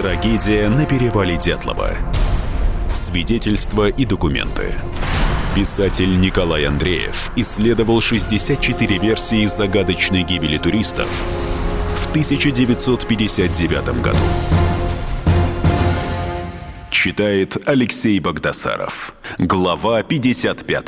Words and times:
Трагедия 0.00 0.70
на 0.70 0.86
перевале 0.86 1.36
Дятлова. 1.36 1.90
Свидетельства 2.94 3.88
и 3.90 4.06
документы. 4.06 4.72
Писатель 5.54 6.18
Николай 6.18 6.64
Андреев 6.64 7.30
исследовал 7.36 8.00
64 8.00 8.96
версии 8.96 9.44
загадочной 9.44 10.22
гибели 10.22 10.56
туристов 10.56 11.06
в 11.96 12.08
1959 12.12 14.00
году. 14.00 14.18
Читает 16.90 17.58
Алексей 17.68 18.18
Богдасаров. 18.20 19.12
Глава 19.36 20.02
55. 20.02 20.86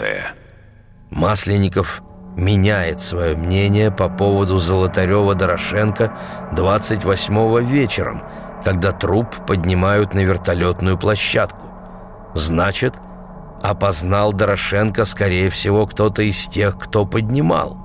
Масленников 1.10 2.02
меняет 2.34 3.00
свое 3.00 3.36
мнение 3.36 3.90
по 3.90 4.08
поводу 4.08 4.56
Золотарева-Дорошенко 4.56 6.16
28-го 6.52 7.58
вечером, 7.58 8.22
когда 8.64 8.92
труп 8.92 9.28
поднимают 9.46 10.14
на 10.14 10.20
вертолетную 10.20 10.98
площадку. 10.98 11.68
Значит, 12.34 12.94
опознал 13.62 14.32
Дорошенко, 14.32 15.04
скорее 15.04 15.50
всего, 15.50 15.86
кто-то 15.86 16.22
из 16.22 16.46
тех, 16.48 16.78
кто 16.78 17.04
поднимал. 17.06 17.78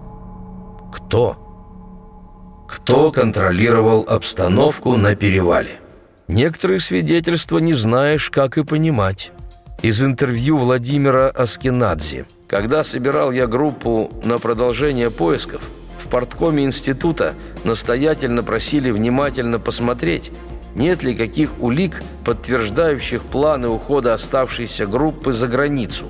Кто? 0.93 2.65
Кто 2.67 3.11
контролировал 3.11 4.05
обстановку 4.07 4.97
на 4.97 5.15
перевале? 5.15 5.79
Некоторые 6.27 6.79
свидетельства 6.79 7.59
не 7.59 7.73
знаешь, 7.73 8.29
как 8.29 8.57
и 8.57 8.63
понимать. 8.63 9.31
Из 9.81 10.03
интервью 10.03 10.57
Владимира 10.57 11.27
Аскинадзе– 11.27 12.25
когда 12.47 12.85
собирал 12.85 13.31
я 13.31 13.45
группу 13.45 14.09
на 14.23 14.39
продолжение 14.39 15.11
поисков, 15.11 15.61
в 16.01 16.07
порткоме 16.07 16.63
института 16.63 17.33
настоятельно 17.65 18.41
просили 18.41 18.89
внимательно 18.89 19.59
посмотреть, 19.59 20.31
нет 20.77 21.03
ли 21.03 21.13
каких 21.13 21.59
улик, 21.59 22.01
подтверждающих 22.23 23.23
планы 23.23 23.67
ухода 23.67 24.13
оставшейся 24.13 24.85
группы 24.85 25.33
за 25.33 25.49
границу. 25.49 26.07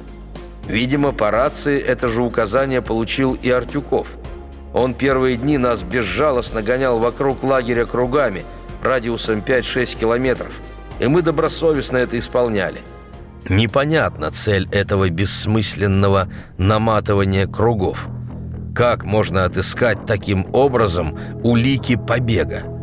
Видимо, 0.67 1.11
по 1.11 1.31
рации 1.31 1.80
это 1.80 2.08
же 2.08 2.22
указание 2.22 2.83
получил 2.83 3.33
и 3.33 3.50
Артюков. 3.50 4.09
Он 4.75 4.94
первые 4.94 5.38
дни 5.38 5.58
нас 5.58 5.81
безжалостно 5.81 6.61
гонял 6.61 7.00
вокруг 7.00 7.44
лагеря 7.44 7.88
кругами, 7.88 8.45
радиусом 8.83 9.39
5-6 9.39 9.97
километров, 9.97 10.59
и 10.99 11.08
мы 11.08 11.23
добросовестно 11.23 11.97
это 11.97 12.20
исполняли– 12.20 12.81
Непонятна 13.49 14.31
цель 14.31 14.67
этого 14.72 15.09
бессмысленного 15.09 16.27
наматывания 16.58 17.47
кругов. 17.47 18.08
Как 18.75 19.05
можно 19.05 19.45
отыскать 19.45 20.05
таким 20.05 20.47
образом 20.53 21.17
улики 21.44 21.95
побега? 21.95 22.77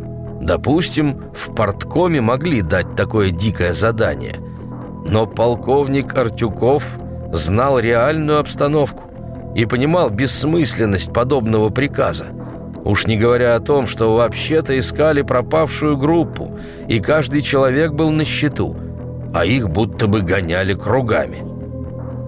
Допустим, 0.45 1.33
в 1.35 1.55
порткоме 1.55 2.21
могли 2.21 2.63
дать 2.63 2.95
такое 2.95 3.31
дикое 3.31 3.73
задание. 3.73 4.37
Но 5.07 5.27
полковник 5.27 6.17
Артюков 6.17 6.99
знал 7.33 7.79
реальную 7.79 8.39
обстановку 8.39 9.11
и 9.57 9.67
понимал 9.67 10.11
бессмысленность 10.11 11.13
подобного 11.13 11.71
приказа. 11.71 12.27
Уж 12.85 13.07
не 13.07 13.17
говоря 13.17 13.57
о 13.57 13.61
том, 13.61 13.87
что 13.87 14.15
вообще-то 14.15 14.79
искали 14.79 15.23
пропавшую 15.23 15.97
группу, 15.97 16.59
и 16.87 17.01
каждый 17.01 17.41
человек 17.41 17.93
был 17.93 18.11
на 18.11 18.25
счету– 18.25 18.77
а 19.35 19.45
их 19.45 19.69
будто 19.69 20.07
бы 20.07 20.23
гоняли 20.23 20.75
кругами. 20.75 21.43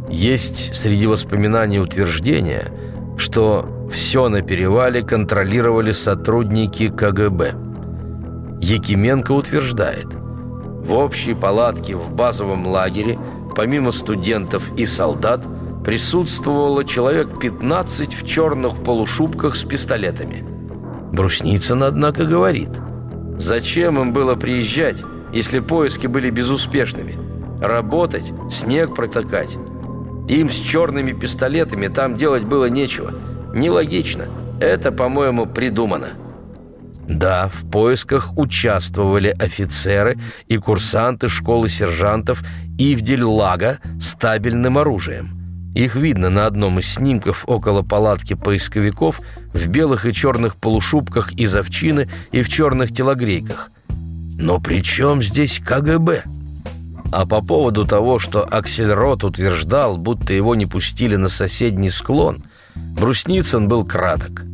Есть 0.09 0.75
среди 0.75 1.07
воспоминаний 1.07 1.79
утверждение, 1.79 2.67
что 3.17 3.89
все 3.91 4.29
на 4.29 4.43
перевале 4.43 5.03
контролировали 5.03 5.93
сотрудники 5.93 6.89
КГБ. 6.89 7.66
Якименко 8.61 9.33
утверждает, 9.33 10.07
в 10.87 10.95
общей 10.95 11.35
палатке 11.35 11.97
в 11.97 12.13
базовом 12.13 12.67
лагере, 12.67 13.19
помимо 13.57 13.91
студентов 13.91 14.71
и 14.77 14.87
солдат, 14.87 15.45
присутствовало 15.85 16.85
человек 16.85 17.41
15 17.41 18.15
в 18.15 18.25
черных 18.25 18.83
полушубках 18.85 19.57
с 19.57 19.65
пистолетами. 19.65 20.45
Брусницын, 21.13 21.83
однако, 21.83 22.25
говорит, 22.25 22.71
зачем 23.37 24.01
им 24.01 24.13
было 24.13 24.37
приезжать, 24.37 25.03
если 25.33 25.59
поиски 25.59 26.07
были 26.07 26.31
безуспешными. 26.31 27.17
Работать, 27.61 28.33
снег 28.51 28.95
протыкать. 28.95 29.59
Им 30.29 30.51
с 30.51 30.55
черными 30.55 31.13
пистолетами 31.13 31.89
там 31.89 32.15
делать 32.15 32.45
было 32.45 32.67
нечего. 32.67 33.13
Нелогично. 33.55 34.27
Это, 34.61 34.93
по-моему, 34.93 35.47
придумано. 35.47 36.11
Да, 37.09 37.49
в 37.49 37.71
поисках 37.71 38.37
участвовали 38.37 39.29
офицеры 39.29 40.17
и 40.49 40.57
курсанты 40.57 41.29
школы 41.29 41.69
сержантов 41.69 42.43
Ивдель-Лага 42.79 43.79
с 44.01 44.15
табельным 44.15 44.79
оружием. 44.79 45.31
Их 45.75 45.95
видно 45.95 46.31
на 46.31 46.47
одном 46.47 46.79
из 46.79 46.95
снимков 46.95 47.45
около 47.47 47.83
палатки 47.83 48.35
поисковиков 48.35 49.21
в 49.53 49.67
белых 49.69 50.07
и 50.07 50.13
черных 50.13 50.57
полушубках 50.57 51.33
из 51.35 51.55
овчины 51.55 52.09
и 52.33 52.43
в 52.43 52.49
черных 52.49 52.95
телогрейках. 52.95 53.71
Но 54.39 54.59
при 54.59 54.83
чем 54.83 55.23
здесь 55.23 55.61
КГБ? 55.65 56.25
А 57.13 57.27
по 57.27 57.41
поводу 57.41 57.87
того, 57.87 58.19
что 58.19 58.43
Аксельрот 58.43 59.23
утверждал, 59.23 59.97
будто 59.97 60.33
его 60.33 60.55
не 60.55 60.67
пустили 60.67 61.17
на 61.17 61.29
соседний 61.29 61.91
склон, 61.91 62.43
Брусницын 62.75 63.69
был 63.69 63.85
краток. 63.85 64.45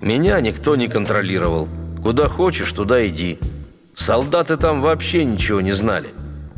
«Меня 0.00 0.40
никто 0.40 0.76
не 0.76 0.88
контролировал. 0.88 1.68
Куда 2.02 2.28
хочешь, 2.28 2.72
туда 2.72 3.06
иди. 3.06 3.38
Солдаты 3.94 4.56
там 4.56 4.80
вообще 4.82 5.24
ничего 5.24 5.60
не 5.60 5.72
знали. 5.72 6.08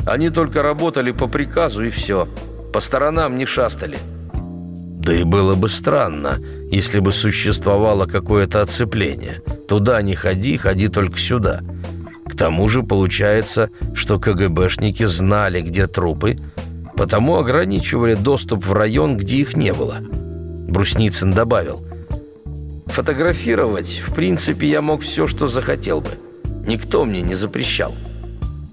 Они 0.06 0.30
только 0.30 0.62
работали 0.62 1.12
по 1.12 1.26
приказу 1.26 1.84
и 1.84 1.90
все. 1.90 2.28
По 2.72 2.80
сторонам 2.80 3.36
не 3.36 3.46
шастали». 3.46 3.98
Да 4.34 5.14
и 5.14 5.24
было 5.24 5.54
бы 5.54 5.68
странно, 5.68 6.38
если 6.70 7.00
бы 7.00 7.10
существовало 7.10 8.06
какое-то 8.06 8.60
оцепление. 8.60 9.42
Туда 9.66 10.02
не 10.02 10.14
ходи, 10.14 10.56
ходи 10.56 10.88
только 10.88 11.18
сюда– 11.18 11.60
к 12.30 12.36
тому 12.36 12.68
же 12.68 12.84
получается, 12.84 13.70
что 13.92 14.20
КГБшники 14.20 15.04
знали, 15.04 15.60
где 15.62 15.88
трупы, 15.88 16.36
потому 16.96 17.36
ограничивали 17.36 18.14
доступ 18.14 18.64
в 18.64 18.72
район, 18.72 19.16
где 19.16 19.36
их 19.36 19.56
не 19.56 19.72
было. 19.72 19.96
Брусницын 20.68 21.32
добавил, 21.32 21.84
«Фотографировать, 22.90 24.02
в 24.06 24.14
принципе, 24.14 24.68
я 24.68 24.82
мог 24.82 25.02
все, 25.02 25.26
что 25.26 25.46
захотел 25.46 26.00
бы. 26.00 26.10
Никто 26.66 27.04
мне 27.04 27.22
не 27.22 27.34
запрещал. 27.34 27.94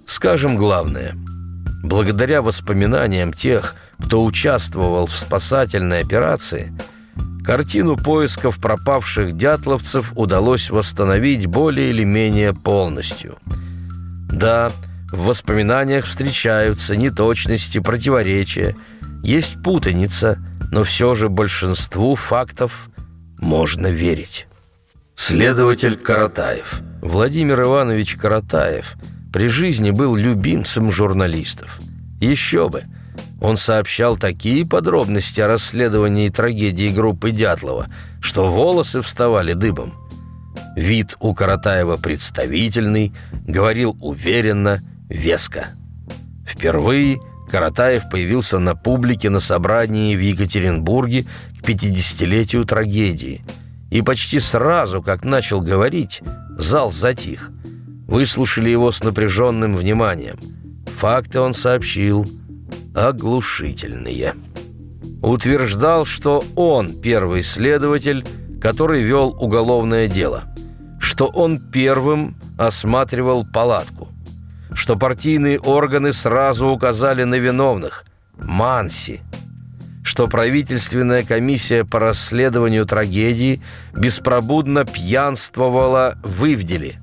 Скажем 0.05 0.57
главное, 0.57 1.15
благодаря 1.83 2.41
воспоминаниям 2.41 3.31
тех, 3.33 3.75
кто 4.03 4.23
участвовал 4.23 5.07
в 5.07 5.17
спасательной 5.17 6.01
операции– 6.01 6.73
Картину 7.47 7.95
поисков 7.95 8.57
пропавших 8.57 9.31
дятловцев 9.31 10.11
удалось 10.15 10.69
восстановить 10.69 11.45
более 11.45 11.91
или 11.91 12.03
менее 12.03 12.53
полностью. 12.53 13.37
Да, 14.29 14.69
в 15.13 15.27
воспоминаниях 15.27 16.03
встречаются 16.03 16.97
неточности, 16.97 17.79
противоречия, 17.79 18.75
есть 19.23 19.63
путаница, 19.63 20.39
но 20.73 20.83
все 20.83 21.13
же 21.15 21.29
большинству 21.29 22.15
фактов 22.15 22.89
можно 23.39 23.87
верить. 23.87 24.47
Следователь 25.15 25.97
Каратаев. 25.97 26.81
Владимир 27.01 27.61
Иванович 27.63 28.15
Каратаев 28.15 28.95
при 29.33 29.47
жизни 29.47 29.91
был 29.91 30.15
любимцем 30.15 30.89
журналистов. 30.91 31.79
Еще 32.19 32.69
бы– 32.69 32.83
он 33.39 33.55
сообщал 33.55 34.17
такие 34.17 34.65
подробности 34.65 35.41
о 35.41 35.47
расследовании 35.47 36.29
трагедии 36.29 36.89
группы 36.89 37.31
Дятлова, 37.31 37.87
что 38.19 38.49
волосы 38.49 39.01
вставали 39.01 39.53
дыбом. 39.53 39.93
Вид 40.75 41.15
у 41.19 41.33
Каратаева 41.33 41.97
представительный, 41.97 43.13
говорил 43.45 43.95
уверенно, 44.01 44.81
веско. 45.07 45.67
Впервые 46.47 47.19
Каратаев 47.49 48.09
появился 48.09 48.59
на 48.59 48.75
публике 48.75 49.29
на 49.29 49.39
собрании 49.39 50.15
в 50.15 50.19
Екатеринбурге 50.19 51.25
к 51.59 51.67
50-летию 51.67 52.65
трагедии. 52.65 53.43
И 53.89 54.01
почти 54.01 54.39
сразу, 54.39 55.01
как 55.01 55.23
начал 55.23 55.61
говорить, 55.61 56.21
зал 56.57 56.91
затих. 56.91 57.51
Выслушали 58.07 58.69
его 58.69 58.91
с 58.91 59.01
напряженным 59.03 59.75
вниманием. 59.75 60.37
Факты 60.97 61.39
он 61.39 61.53
сообщил– 61.53 62.25
оглушительные. 62.97 64.35
Утверждал, 65.21 66.05
что 66.05 66.43
он 66.55 66.99
первый 67.01 67.43
следователь, 67.43 68.25
который 68.61 69.03
вел 69.03 69.35
уголовное 69.39 70.07
дело, 70.07 70.43
что 70.99 71.27
он 71.27 71.59
первым 71.71 72.35
осматривал 72.57 73.45
палатку, 73.45 74.09
что 74.77 74.95
партийные 74.95 75.59
органы 75.59 76.13
сразу 76.13 76.67
указали 76.67 77.23
на 77.23 77.35
виновных– 77.35 78.05
Манси, 78.37 79.21
что 80.03 80.27
правительственная 80.27 81.23
комиссия 81.23 81.83
по 81.83 81.99
расследованию 81.99 82.85
трагедии 82.85 83.61
беспробудно 83.93 84.85
пьянствовала 84.85 86.15
в 86.23 86.45
Ивделе, 86.45 86.99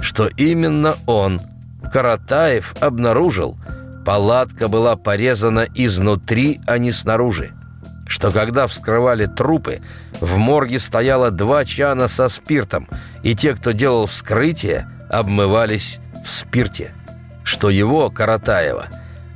что 0.00 0.26
именно 0.26 0.96
он– 1.06 1.40
Каратаев 1.92 2.74
обнаружил, 2.80 3.56
палатка 4.06 4.68
была 4.68 4.96
порезана 4.96 5.66
изнутри, 5.74 6.60
а 6.66 6.78
не 6.78 6.90
снаружи. 6.90 7.52
Что 8.06 8.30
когда 8.30 8.66
вскрывали 8.66 9.26
трупы, 9.26 9.80
в 10.20 10.36
морге 10.38 10.78
стояло 10.78 11.30
два 11.30 11.64
чана 11.64 12.08
со 12.08 12.28
спиртом, 12.28 12.88
и 13.22 13.34
те, 13.34 13.54
кто 13.54 13.72
делал 13.72 14.06
вскрытие, 14.06 14.88
обмывались 15.10 15.98
в 16.24 16.30
спирте. 16.30 16.94
Что 17.52 17.68
его, 17.68 18.08
Каратаева, 18.08 18.86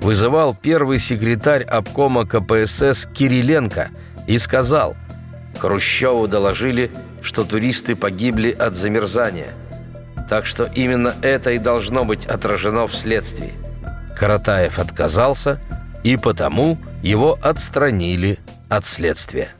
вызывал 0.00 0.54
первый 0.54 0.98
секретарь 0.98 1.62
обкома 1.62 2.24
КПСС 2.24 3.06
Кириленко 3.12 3.90
и 4.26 4.38
сказал, 4.38 4.96
Хрущеву 5.58 6.26
доложили, 6.26 6.90
что 7.20 7.44
туристы 7.44 7.94
погибли 7.94 8.50
от 8.50 8.74
замерзания. 8.74 9.52
Так 10.30 10.46
что 10.46 10.64
именно 10.64 11.14
это 11.20 11.50
и 11.50 11.58
должно 11.58 12.06
быть 12.06 12.24
отражено 12.24 12.86
в 12.86 12.94
следствии. 12.94 13.52
Каратаев 14.16 14.78
отказался, 14.78 15.60
и 16.02 16.16
потому 16.16 16.78
его 17.02 17.38
отстранили 17.42 18.38
от 18.70 18.86
следствия. 18.86 19.50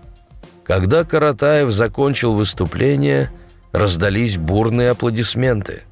Когда 0.65 1.05
Каратаев 1.05 1.71
закончил 1.71 2.35
выступление, 2.35 3.31
раздались 3.73 4.39
бурные 4.39 4.93
аплодисменты. 4.93 5.83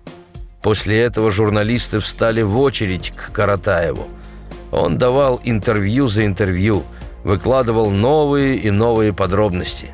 После 0.65 1.03
этого 1.03 1.31
журналисты 1.31 2.01
встали 2.01 2.41
в 2.41 2.59
очередь 2.59 3.11
к 3.11 3.31
Каратаеву. 3.33 4.09
Он 4.73 4.97
давал 4.97 5.39
интервью 5.45 6.07
за 6.07 6.25
интервью, 6.25 6.85
выкладывал 7.23 7.91
новые 7.91 8.57
и 8.57 8.71
новые 8.71 9.13
подробности. 9.13 9.91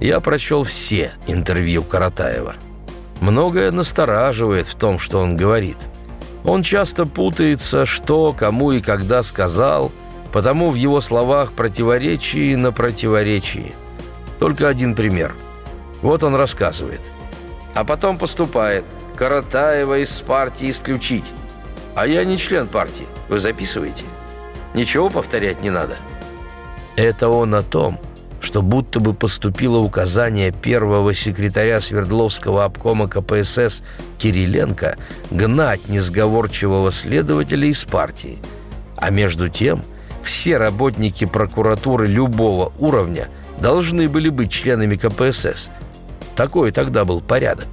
Я 0.00 0.20
прочел 0.20 0.64
все 0.64 1.12
интервью 1.26 1.82
Каратаева. 1.82 2.56
Многое 3.22 3.70
настораживает 3.72 4.66
в 4.66 4.74
том, 4.74 4.98
что 4.98 5.18
он 5.18 5.38
говорит. 5.38 5.78
Он 6.44 6.62
часто 6.62 7.06
путается, 7.06 7.86
что, 7.86 8.34
кому 8.34 8.72
и 8.72 8.82
когда 8.82 9.22
сказал, 9.22 9.92
потому 10.30 10.70
в 10.70 10.74
его 10.74 11.00
словах 11.00 11.52
противоречие 11.52 12.58
на 12.58 12.70
противоречии. 12.70 13.74
Только 14.38 14.68
один 14.68 14.94
пример. 14.94 15.34
Вот 16.02 16.22
он 16.22 16.34
рассказывает. 16.34 17.00
А 17.74 17.84
потом 17.84 18.18
поступает. 18.18 18.84
Каратаева 19.16 19.98
из 19.98 20.10
партии 20.20 20.70
исключить. 20.70 21.32
А 21.94 22.06
я 22.06 22.24
не 22.24 22.38
член 22.38 22.68
партии. 22.68 23.06
Вы 23.28 23.38
записываете? 23.38 24.04
Ничего 24.74 25.10
повторять 25.10 25.62
не 25.62 25.70
надо. 25.70 25.96
Это 26.96 27.28
он 27.28 27.54
о 27.54 27.62
том, 27.62 27.98
что 28.40 28.62
будто 28.62 29.00
бы 29.00 29.14
поступило 29.14 29.78
указание 29.78 30.50
первого 30.50 31.14
секретаря 31.14 31.80
Свердловского 31.80 32.64
обкома 32.64 33.08
КПСС 33.08 33.82
Кириленко 34.18 34.96
гнать 35.30 35.88
несговорчивого 35.88 36.90
следователя 36.90 37.66
из 37.68 37.84
партии. 37.84 38.38
А 38.96 39.10
между 39.10 39.48
тем 39.48 39.84
все 40.22 40.56
работники 40.56 41.24
прокуратуры 41.24 42.06
любого 42.06 42.72
уровня 42.78 43.28
должны 43.60 44.08
были 44.08 44.28
быть 44.28 44.50
членами 44.50 44.96
КПСС. 44.96 45.70
Такой 46.36 46.70
тогда 46.70 47.04
был 47.04 47.20
порядок. 47.20 47.68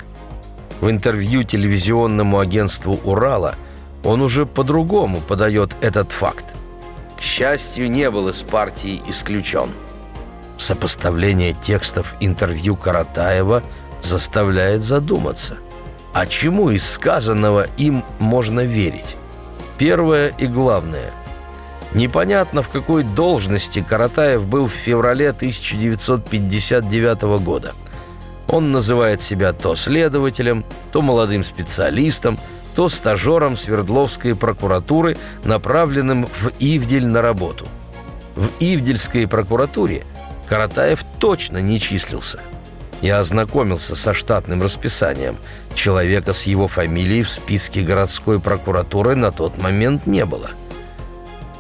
В 0.82 0.90
интервью 0.90 1.44
телевизионному 1.44 2.40
агентству 2.40 3.00
«Урала» 3.04 3.56
он 4.04 4.22
уже 4.22 4.46
по-другому 4.46 5.20
подает 5.22 5.76
этот 5.82 6.12
факт. 6.12 6.46
К 7.18 7.22
счастью, 7.22 7.90
не 7.92 8.10
был 8.10 8.30
из 8.30 8.42
партии 8.42 9.02
исключен. 9.08 9.72
Сопоставление 10.58 11.54
текстов 11.54 12.16
интервью 12.20 12.76
Каратаева 12.76 13.62
заставляет 14.02 14.84
задуматься. 14.84 15.58
А 16.14 16.26
чему 16.26 16.70
из 16.70 16.90
сказанного 16.90 17.68
им 17.78 18.04
можно 18.20 18.62
верить? 18.62 19.18
Первое 19.78 20.30
и 20.30 20.48
главное. 20.48 21.12
Непонятно, 21.94 22.62
в 22.62 22.70
какой 22.70 23.04
должности 23.04 23.82
Каратаев 23.82 24.46
был 24.46 24.68
в 24.68 24.72
феврале 24.72 25.30
1959 25.30 27.22
года. 27.44 27.74
Он 28.50 28.72
называет 28.72 29.22
себя 29.22 29.54
то 29.54 29.76
следователем, 29.76 30.66
то 30.92 31.02
молодым 31.02 31.44
специалистом, 31.44 32.38
то 32.76 32.90
стажером 32.90 33.56
Свердловской 33.56 34.36
прокуратуры, 34.36 35.18
направленным 35.44 36.26
в 36.26 36.52
Ивдель 36.60 37.08
на 37.08 37.22
работу. 37.22 37.68
В 38.36 38.48
Ивдельской 38.60 39.28
прокуратуре– 39.28 40.04
Каратаев 40.50 41.06
точно 41.20 41.60
не 41.60 41.80
числился. 41.80 42.40
Я 43.02 43.20
ознакомился 43.20 43.96
со 43.96 44.14
штатным 44.14 44.62
расписанием. 44.64 45.38
Человека 45.76 46.34
с 46.34 46.44
его 46.44 46.68
фамилией 46.68 47.22
в 47.24 47.30
списке 47.30 47.82
городской 47.82 48.40
прокуратуры 48.40 49.16
на 49.16 49.32
тот 49.32 49.62
момент 49.62 50.08
не 50.08 50.26
было. 50.26 50.50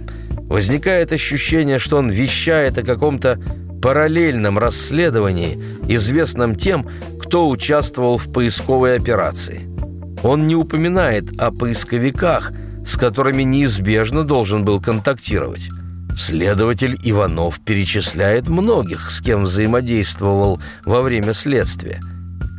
Возникает 0.49 1.13
ощущение, 1.13 1.77
что 1.77 1.97
он 1.97 2.09
вещает 2.09 2.77
о 2.79 2.83
каком-то 2.83 3.39
параллельном 3.81 4.57
расследовании, 4.57 5.57
известном 5.87 6.55
тем, 6.55 6.87
кто 7.21 7.47
участвовал 7.47 8.17
в 8.17 8.33
поисковой 8.33 8.97
операции. 8.97 9.69
Он 10.23 10.47
не 10.47 10.55
упоминает 10.55 11.39
о 11.39 11.51
поисковиках, 11.51 12.51
с 12.83 12.97
которыми 12.97 13.43
неизбежно 13.43 14.23
должен 14.23 14.65
был 14.65 14.81
контактировать. 14.81 15.69
Следователь 16.17 16.99
Иванов 17.03 17.59
перечисляет 17.63 18.49
многих, 18.49 19.11
с 19.11 19.21
кем 19.21 19.43
взаимодействовал 19.43 20.59
во 20.83 21.01
время 21.01 21.33
следствия. 21.33 22.01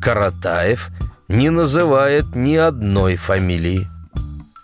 Каратаев 0.00 0.91
не 1.29 1.50
называет 1.50 2.35
ни 2.35 2.55
одной 2.55 3.17
фамилии. 3.17 3.88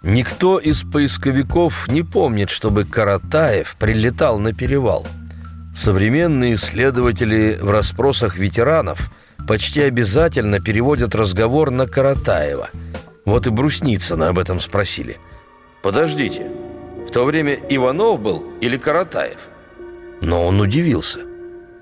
Никто 0.03 0.59
из 0.59 0.83
поисковиков 0.83 1.89
не 1.89 2.03
помнит, 2.03 2.51
чтобы 2.51 2.85
Каратаев 2.85 3.77
прилетал 3.79 4.39
на 4.39 4.53
перевал. 4.53 5.07
Современные 5.75 6.55
исследователи 6.55 7.59
в 7.61 7.71
расспросах 7.71 8.37
ветеранов 8.37 9.11
почти 9.47 9.83
обязательно 9.83 10.61
переводят 10.61 11.15
разговор 11.15 11.71
на 11.71 11.87
Каратаева. 11.87 12.71
Вот 13.25 13.47
и 13.47 13.51
Брусницына 13.51 14.29
об 14.29 14.39
этом 14.39 14.61
спросили. 14.61 15.19
«Подождите, 15.83 16.51
в 17.07 17.11
то 17.11 17.25
время 17.25 17.59
Иванов 17.69 18.21
был 18.21 18.45
или 18.61 18.77
Каратаев?» 18.77 19.39
Но 20.21 20.47
он 20.47 20.61
удивился. 20.61 21.21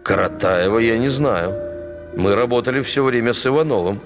«Каратаева 0.03 0.79
я 0.79 0.99
не 0.99 1.09
знаю. 1.09 1.55
Мы 2.17 2.35
работали 2.35 2.81
все 2.83 3.05
время 3.05 3.33
с 3.33 3.47
Ивановым. 3.47 4.01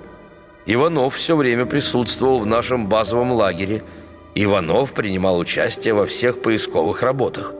Иванов 0.68 1.16
все 1.16 1.34
время 1.34 1.66
присутствовал 1.66 2.38
в 2.38 2.46
нашем 2.46 2.86
базовом 2.86 3.32
лагере– 3.32 3.82
Иванов 4.40 4.92
принимал 4.92 5.38
участие 5.38 5.94
во 5.94 6.06
всех 6.06 6.42
поисковых 6.42 7.02
работах. 7.02 7.52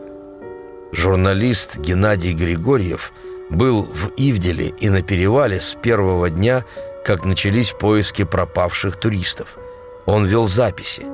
Журналист 0.93 1.77
Геннадий 1.77 2.33
Григорьев 2.33 3.13
был 3.51 3.83
в 3.83 4.13
Ивделе 4.17 4.69
и 4.79 4.89
на 4.89 5.03
перевале 5.03 5.59
с 5.61 5.75
первого 5.75 6.31
дня, 6.31 6.65
как 7.05 7.25
начались 7.25 7.73
поиски 7.73 8.23
пропавших 8.23 8.97
туристов. 8.97 9.59
Он 10.07 10.27
вел 10.27 10.47
записи. 10.47 11.05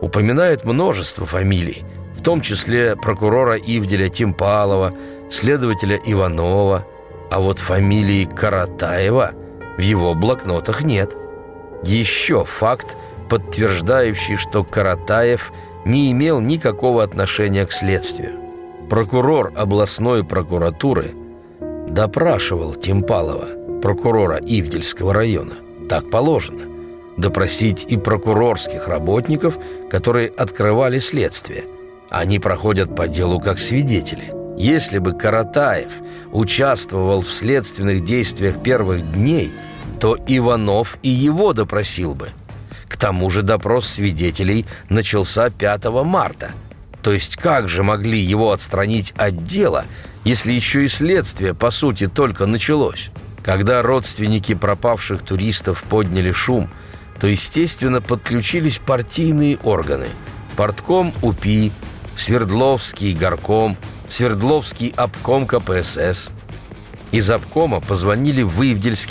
Упоминает 0.00 0.64
множество 0.64 1.26
фамилий, 1.26 1.84
в 2.16 2.22
том 2.22 2.40
числе 2.40 2.94
прокурора 2.94 3.56
Ивделя 3.56 4.08
Тимпалова, 4.08 4.94
следователя 5.28 5.98
Иванова, 6.06 6.86
а 7.32 7.40
вот 7.40 7.58
фамилии 7.58 8.26
Каратаева 8.26 9.32
в 9.78 9.80
его 9.80 10.14
блокнотах 10.14 10.84
нет. 10.84 11.16
Еще 11.84 12.44
факт– 12.44 12.96
подтверждающий, 13.28 14.36
что 14.36 14.64
Каратаев 14.64 15.52
не 15.84 16.10
имел 16.10 16.40
никакого 16.40 17.02
отношения 17.02 17.64
к 17.66 17.72
следствию. 17.72 18.32
Прокурор 18.90 19.52
областной 19.54 20.24
прокуратуры 20.24 21.12
допрашивал 21.88 22.74
Тимпалова, 22.74 23.80
прокурора 23.80 24.38
Ивдельского 24.38 25.14
района. 25.14 25.54
Так 25.88 26.10
положено. 26.10 26.64
Допросить 27.16 27.84
и 27.88 27.96
прокурорских 27.96 28.88
работников, 28.88 29.58
которые 29.90 30.28
открывали 30.28 30.98
следствие. 30.98 31.64
Они 32.10 32.38
проходят 32.38 32.94
по 32.96 33.08
делу 33.08 33.40
как 33.40 33.58
свидетели. 33.58 34.32
Если 34.58 34.98
бы 34.98 35.12
Каратаев 35.12 35.92
участвовал 36.32 37.20
в 37.20 37.30
следственных 37.30 38.02
действиях 38.02 38.60
первых 38.60 39.12
дней, 39.12 39.52
то 40.00 40.18
Иванов 40.26 40.98
и 41.04 41.10
его 41.10 41.52
допросил 41.52 42.16
бы. 42.16 42.30
К 42.88 42.96
тому 42.96 43.30
же 43.30 43.42
допрос 43.42 43.86
свидетелей 43.86 44.66
начался 44.88 45.50
5 45.50 45.84
марта. 46.04 46.50
То 47.04 47.12
есть 47.12 47.36
как 47.36 47.68
же 47.68 47.84
могли 47.84 48.18
его 48.18 48.50
отстранить 48.50 49.14
от 49.16 49.44
дела, 49.44 49.84
если 50.24 50.52
еще 50.52 50.84
и 50.84 50.88
следствие, 50.88 51.54
по 51.54 51.70
сути, 51.70 52.08
только 52.08 52.46
началось? 52.46 53.10
Когда 53.44 53.80
родственники 53.80 54.54
пропавших 54.54 55.22
туристов 55.22 55.84
подняли 55.84 56.32
шум, 56.32 56.68
то, 57.20 57.28
естественно, 57.28 58.00
подключились 58.00 58.80
партийные 58.84 59.56
органы. 59.58 60.08
Портком 60.56 61.12
УПИ, 61.22 61.70
Свердловский 62.18 63.14
горком– 63.14 63.76
Свердловский 64.08 64.92
обком 64.96 65.46
КПСС. 65.46 66.30
Из 67.12 67.30
обкома 67.30 67.80
позвонили 67.80 68.42
в 68.42 68.60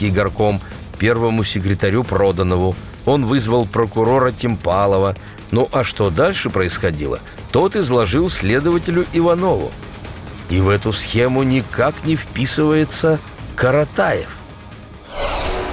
горком 0.10 0.60
первому 1.00 1.46
секретарю 1.46 2.04
Проданову. 2.04 2.76
Он 3.06 3.26
вызвал 3.26 3.66
прокурора 3.66 4.32
Тимпалова. 4.32 5.16
Ну 5.52 5.70
а 5.72 5.86
что 5.86 6.10
дальше 6.10 6.50
происходило, 6.50 7.22
тот 7.52 7.78
изложил 7.78 8.28
следователю 8.28 9.06
Иванову. 9.14 9.72
И 10.50 10.60
в 10.60 10.68
эту 10.68 10.92
схему 10.92 11.44
никак 11.44 12.06
не 12.06 12.18
вписывается 12.18 13.20
Каратаев. 13.56 14.38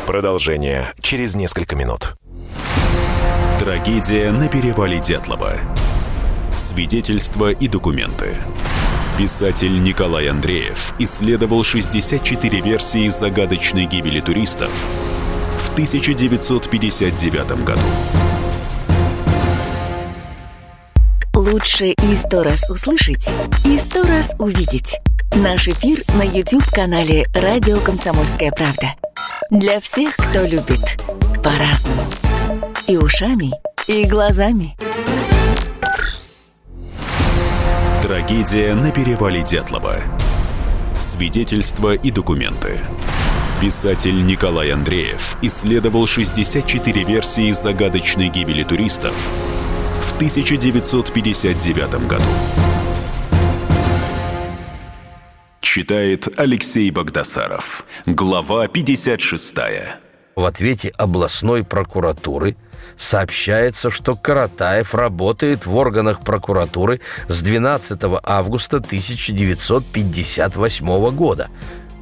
Продолжение 0.07 0.93
через 1.01 1.35
несколько 1.35 1.75
минут. 1.75 2.15
Трагедия 3.59 4.31
на 4.31 4.49
перевале 4.49 5.01
Дятлова. 5.01 5.59
Свидетельства 6.57 7.51
и 7.51 7.67
документы. 7.67 8.37
Писатель 9.19 9.83
Николай 9.83 10.29
Андреев 10.29 10.95
исследовал 10.99 11.65
64 11.65 12.61
версии 12.61 13.09
загадочной 13.09 13.87
гибели 13.87 14.21
туристов 14.21 14.71
в 15.59 15.73
1959 15.73 17.65
году. 17.65 17.81
Лучше 21.35 21.89
и 21.89 22.17
сто 22.17 22.45
раз 22.45 22.69
услышать, 22.71 23.29
и 23.65 23.77
сто 23.79 24.03
раз 24.05 24.35
увидеть. 24.39 25.01
Наш 25.35 25.67
эфир 25.67 25.99
на 26.17 26.23
YouTube-канале 26.23 27.27
«Радио 27.35 27.81
Комсомольская 27.81 28.53
правда». 28.53 28.95
Для 29.51 29.81
всех, 29.81 30.15
кто 30.17 30.43
любит 30.43 31.01
по-разному. 31.43 32.01
И 32.87 32.97
ушами, 32.97 33.53
и 33.89 34.05
глазами. 34.09 34.77
Трагедия 38.07 38.75
на 38.75 38.91
перевале 38.91 39.43
Дятлова. 39.43 39.97
Свидетельства 41.01 41.95
и 41.95 42.11
документы. 42.11 42.81
Писатель 43.63 44.27
Николай 44.27 44.73
Андреев 44.73 45.39
исследовал 45.41 46.07
64 46.07 47.03
версии 47.05 47.51
загадочной 47.51 48.29
гибели 48.29 48.63
туристов 48.63 49.15
в 50.03 50.17
1959 50.17 52.07
году. 52.07 52.25
Читает 55.63 56.29
Алексей 56.39 56.91
Богдасаров. 56.91 57.87
Глава 58.05 58.69
56. 58.69 59.55
В 60.37 60.45
ответе 60.45 60.91
областной 60.99 61.65
прокуратуры– 61.65 62.55
сообщается, 62.97 63.91
что 63.91 64.17
Каратаев 64.17 64.95
работает 64.95 65.67
в 65.67 65.77
органах 65.77 66.21
прокуратуры 66.21 67.03
с 67.29 67.43
12 67.43 68.01
августа 68.23 68.79
1958 68.79 71.11
года. 71.11 71.51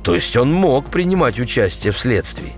То 0.02 0.14
есть 0.14 0.36
он 0.36 0.52
мог 0.52 0.90
принимать 0.90 1.40
участие 1.40 1.92
в 1.92 1.98
следствии. 1.98 2.52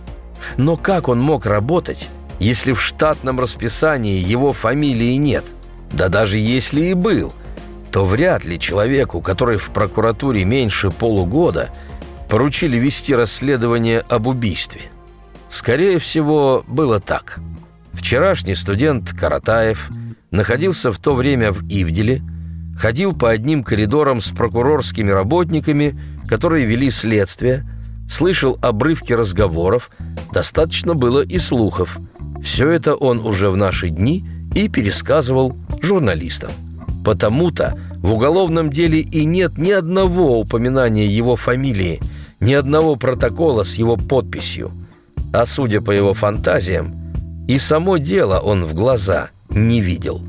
Но 0.56 0.76
как 0.76 1.08
он 1.08 1.20
мог 1.20 1.46
работать, 1.46 2.08
если 2.38 2.72
в 2.72 2.82
штатном 2.82 3.40
расписании 3.40 4.18
его 4.18 4.52
фамилии 4.52 5.16
нет? 5.16 5.44
Да 5.92 6.08
даже 6.08 6.38
если 6.38 6.82
и 6.86 6.94
был, 6.94 7.32
то 7.92 8.04
вряд 8.04 8.44
ли 8.44 8.58
человеку, 8.58 9.20
который 9.20 9.58
в 9.58 9.70
прокуратуре 9.70 10.44
меньше 10.44 10.90
полугода, 10.90 11.70
поручили 12.28 12.76
вести 12.76 13.14
расследование 13.14 14.00
об 14.00 14.26
убийстве. 14.26 14.90
Скорее 15.48 16.00
всего, 16.00 16.64
было 16.66 16.98
так– 16.98 17.38
Вчерашний 17.94 18.54
студент 18.54 19.12
Каратаев 19.12 19.90
находился 20.30 20.92
в 20.92 20.98
то 20.98 21.14
время 21.14 21.52
в 21.52 21.62
Ивделе, 21.68 22.22
ходил 22.76 23.16
по 23.16 23.30
одним 23.30 23.62
коридорам 23.62 24.20
с 24.20 24.28
прокурорскими 24.28 25.10
работниками, 25.10 25.98
которые 26.28 26.66
вели 26.66 26.90
следствие, 26.90 27.64
слышал 28.08 28.58
обрывки 28.60 29.12
разговоров, 29.12 29.90
достаточно 30.32 30.94
было 30.94 31.20
и 31.22 31.38
слухов. 31.38 31.98
Все 32.42 32.68
это 32.68 32.94
он 32.94 33.20
уже 33.20 33.48
в 33.48 33.56
наши 33.56 33.88
дни 33.88 34.24
и 34.54 34.68
пересказывал 34.68 35.56
журналистам. 35.80 36.50
Потому-то 37.04 37.78
в 37.98 38.12
уголовном 38.12 38.70
деле 38.70 39.00
и 39.00 39.24
нет 39.24 39.56
ни 39.56 39.70
одного 39.70 40.38
упоминания 40.38 41.06
его 41.06 41.36
фамилии, 41.36 42.00
ни 42.40 42.52
одного 42.52 42.96
протокола 42.96 43.62
с 43.62 43.74
его 43.76 43.96
подписью. 43.96 44.72
А 45.32 45.46
судя 45.46 45.80
по 45.80 45.90
его 45.90 46.12
фантазиям, 46.14 47.03
и 47.48 47.58
само 47.58 47.98
дело 47.98 48.38
он 48.38 48.64
в 48.64 48.74
глаза 48.74 49.30
не 49.50 49.80
видел. 49.80 50.22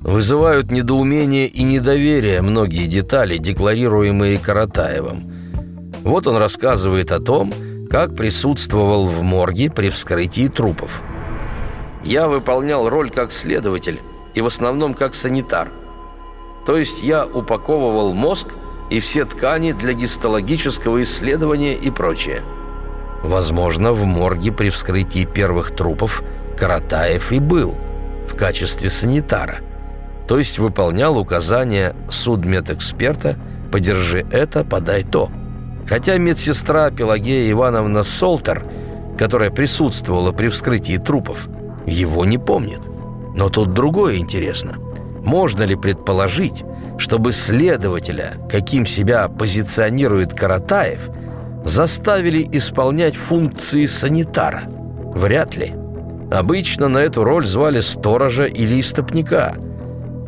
Вызывают 0.00 0.70
недоумение 0.70 1.48
и 1.48 1.62
недоверие 1.64 2.42
многие 2.42 2.86
детали, 2.86 3.38
декларируемые 3.38 4.38
Каратаевым. 4.38 5.32
Вот 6.04 6.26
он 6.26 6.36
рассказывает 6.36 7.10
о 7.10 7.18
том, 7.18 7.52
как 7.90 8.14
присутствовал 8.14 9.06
в 9.06 9.22
морге 9.22 9.70
при 9.70 9.88
вскрытии 9.88 10.48
трупов. 10.48 11.02
«Я 12.04 12.28
выполнял 12.28 12.88
роль 12.88 13.10
как 13.10 13.32
следователь 13.32 14.00
и 14.34 14.40
в 14.40 14.46
основном 14.46 14.94
как 14.94 15.14
санитар. 15.14 15.72
То 16.66 16.76
есть 16.76 17.02
я 17.02 17.26
упаковывал 17.26 18.12
мозг 18.12 18.48
и 18.90 19.00
все 19.00 19.24
ткани 19.24 19.72
для 19.72 19.94
гистологического 19.94 21.02
исследования 21.02 21.74
и 21.74 21.90
прочее. 21.90 22.42
Возможно, 23.22 23.92
в 23.92 24.04
морге 24.04 24.52
при 24.52 24.70
вскрытии 24.70 25.24
первых 25.24 25.74
трупов 25.74 26.22
Каратаев 26.58 27.32
и 27.32 27.38
был 27.38 27.74
в 28.28 28.36
качестве 28.36 28.90
санитара, 28.90 29.58
то 30.28 30.38
есть 30.38 30.58
выполнял 30.58 31.18
указания 31.18 31.94
судмедэксперта 32.08 33.36
«подержи 33.72 34.26
это, 34.30 34.64
подай 34.64 35.02
то». 35.02 35.30
Хотя 35.88 36.18
медсестра 36.18 36.90
Пелагея 36.90 37.50
Ивановна 37.52 38.02
Солтер, 38.02 38.64
которая 39.16 39.50
присутствовала 39.50 40.32
при 40.32 40.48
вскрытии 40.48 40.96
трупов, 40.98 41.48
его 41.86 42.24
не 42.24 42.38
помнит. 42.38 42.80
Но 43.36 43.48
тут 43.48 43.72
другое 43.72 44.16
интересно. 44.16 44.76
Можно 45.22 45.62
ли 45.62 45.76
предположить, 45.76 46.64
чтобы 46.98 47.30
следователя, 47.30 48.34
каким 48.50 48.84
себя 48.84 49.28
позиционирует 49.28 50.34
Каратаев– 50.34 51.08
заставили 51.66 52.48
исполнять 52.52 53.16
функции 53.16 53.86
санитара? 53.86 54.64
Вряд 55.14 55.56
ли. 55.56 55.74
Обычно 56.30 56.88
на 56.88 56.98
эту 56.98 57.24
роль 57.24 57.44
звали 57.44 57.80
сторожа 57.80 58.44
или 58.44 58.80
истопника. 58.80 59.54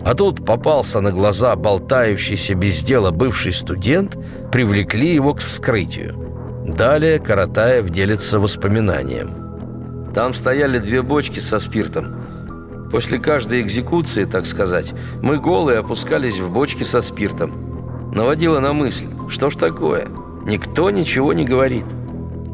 А 0.05 0.15
тут 0.15 0.45
попался 0.45 1.01
на 1.01 1.13
глаза 1.13 1.55
болтающийся 1.57 2.55
без 2.55 2.83
дела 2.83 3.11
бывший 3.11 3.53
студент, 3.53 4.17
привлекли 4.51 5.15
его 5.15 5.35
к 5.35 5.41
вскрытию. 5.41 6.65
Далее 6.67 7.19
Каратаев 7.19 7.89
делится 7.91 8.39
воспоминанием. 8.39 10.11
Там 10.15 10.33
стояли 10.33 10.79
две 10.79 11.03
бочки 11.03 11.41
со 11.41 11.59
спиртом. 11.59 12.89
После 12.91 13.19
каждой 13.19 13.61
экзекуции, 13.61 14.25
так 14.25 14.47
сказать, 14.47 14.93
мы 15.23 15.37
голые 15.37 15.79
опускались 15.79 16.39
в 16.39 16.51
бочки 16.51 16.85
со 16.85 17.01
спиртом. 17.01 18.11
Наводило 18.15 18.61
на 18.61 18.73
мысль, 18.73 19.07
что 19.29 19.51
ж 19.51 19.57
такое– 19.57 20.07
Никто 20.49 20.89
ничего 20.89 21.35
не 21.35 21.45
говорит. 21.45 21.85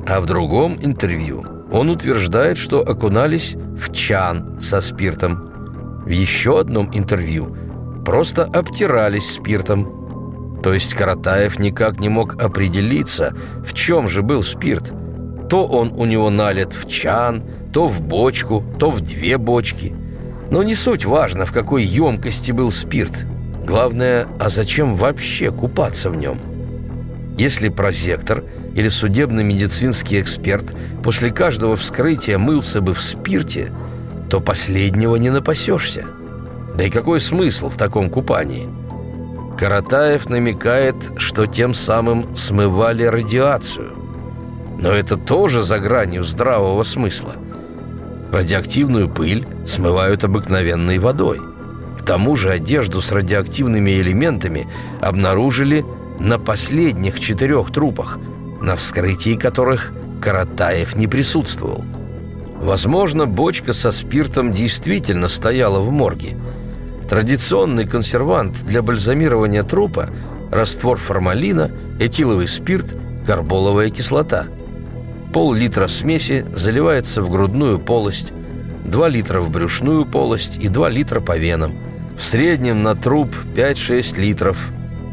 А 0.05 0.21
в 0.21 0.27
другом 0.27 0.77
интервью 0.83 1.45
он 1.71 1.91
утверждает, 1.91 2.59
что 2.59 2.81
окунались 2.81 3.55
в 3.55 3.93
чан 3.93 4.61
со 4.61 4.81
спиртом. 4.81 6.03
В 6.05 6.09
еще 6.09 6.59
одном 6.59 6.91
интервью 6.93 7.57
просто 8.05 8.43
обтирались 8.43 9.35
спиртом. 9.35 10.61
То 10.61 10.75
есть 10.75 10.93
Каратаев 10.95 11.61
никак 11.61 12.01
не 12.01 12.09
мог 12.09 12.43
определиться, 12.43 13.33
в 13.65 13.73
чем 13.75 14.09
же 14.09 14.23
был 14.23 14.43
спирт. 14.43 14.93
То 15.49 15.65
он 15.65 15.93
у 15.93 16.05
него 16.05 16.31
налит 16.31 16.73
в 16.73 16.89
чан, 16.89 17.45
то 17.73 17.87
в 17.87 18.01
бочку, 18.01 18.65
то 18.81 18.91
в 18.91 19.03
две 19.03 19.39
бочки. 19.39 19.95
Но 20.51 20.65
не 20.65 20.75
суть 20.75 21.05
важно, 21.05 21.47
в 21.47 21.53
какой 21.53 21.85
емкости 21.85 22.51
был 22.51 22.73
спирт. 22.73 23.25
Главное, 23.65 24.27
а 24.41 24.49
зачем 24.49 24.97
вообще 24.97 25.53
купаться 25.53 26.11
в 26.11 26.17
нем? 26.17 26.54
Если 27.37 27.69
прозектор 27.69 28.45
или 28.75 28.89
судебно-медицинский 28.89 30.21
эксперт 30.21 30.75
после 31.03 31.33
каждого 31.33 31.75
вскрытия 31.75 32.39
мылся 32.39 32.81
бы 32.81 32.95
в 32.95 33.01
спирте, 33.01 33.73
то 34.31 34.41
последнего 34.41 35.17
не 35.17 35.31
напасешься. 35.31 36.07
Да 36.77 36.85
и 36.85 36.91
какой 36.91 37.21
смысл 37.21 37.69
в 37.69 37.77
таком 37.77 38.09
купании? 38.09 38.69
Каратаев 39.59 40.29
намекает, 40.29 40.97
что 41.17 41.47
тем 41.47 41.75
самым 41.75 42.35
смывали 42.35 43.05
радиацию. 43.05 43.93
Но 44.81 44.91
это 44.91 45.17
тоже 45.17 45.63
за 45.63 45.79
гранью 45.79 46.25
здравого 46.25 46.83
смысла. 46.83 47.35
Радиоактивную 48.33 49.09
пыль 49.09 49.47
смывают 49.65 50.25
обыкновенной 50.25 50.99
водой. 50.99 51.41
К 51.99 52.05
тому 52.05 52.35
же 52.35 52.51
одежду 52.51 53.01
с 53.01 53.13
радиоактивными 53.13 53.91
элементами 53.93 54.67
обнаружили 55.01 55.85
на 56.19 56.39
последних 56.39 57.21
четырех 57.21 57.73
трупах, 57.73 58.19
на 58.61 58.77
вскрытии 58.77 59.37
которых 59.37 59.93
Каратаев 60.21 60.97
не 60.97 61.07
присутствовал. 61.07 61.85
Возможно, 62.57 63.27
бочка 63.27 63.73
со 63.73 63.91
спиртом 63.91 64.53
действительно 64.53 65.29
стояла 65.29 65.81
в 65.81 65.91
морге– 65.91 66.39
Традиционный 67.09 67.87
консервант 67.87 68.65
для 68.65 68.83
бальзамирования 68.83 69.63
трупа– 69.63 70.09
раствор 70.51 70.97
формалина, 70.97 71.71
этиловый 72.01 72.49
спирт, 72.49 72.97
карболовая 73.27 73.91
кислота. 73.91 74.47
Пол-литра 75.33 75.87
смеси 75.87 76.47
заливается 76.55 77.23
в 77.23 77.29
грудную 77.29 77.79
полость, 77.79 78.33
2 78.87 79.09
литра 79.09 79.41
в 79.41 79.51
брюшную 79.51 80.07
полость 80.07 80.59
и 80.59 80.69
2 80.69 80.89
литра 80.89 81.21
по 81.21 81.37
венам. 81.37 81.75
В 82.17 82.23
среднем 82.23 82.83
на 82.83 82.95
труп 82.95 83.35
5-6 83.55 84.21
литров, 84.21 84.71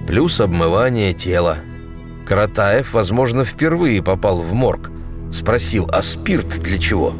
плюс 0.07 0.39
обмывание 0.39 1.13
тела. 1.13 1.57
Каратаев, 2.25 2.93
возможно, 2.93 3.43
впервые 3.43 4.01
попал 4.01 4.39
в 4.39 4.53
морг. 4.53 4.91
Спросил, 5.31 5.89
а 5.91 6.01
спирт 6.01 6.59
для 6.59 6.77
чего? 6.77 7.13